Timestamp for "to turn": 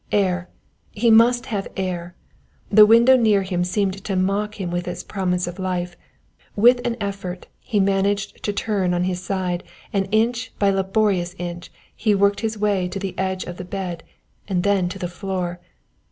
8.45-8.95